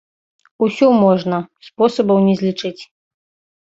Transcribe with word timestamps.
Усё 0.67 0.85
можна, 1.03 1.43
спосабаў 1.71 2.27
не 2.27 2.35
злічыць. 2.43 2.77